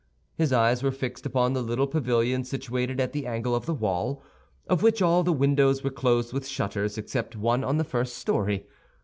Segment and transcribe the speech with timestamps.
[0.33, 4.23] His eyes were fixed upon the little pavilion situated at the angle of the wall,
[4.67, 8.65] of which all the windows were closed with shutters, except one on the first story.